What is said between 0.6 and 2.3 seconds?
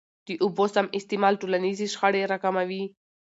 سم استعمال ټولنیزي شخړي